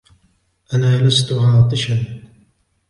أنا 0.73 0.97
لست 1.01 1.31
عاطشا. 1.33 2.21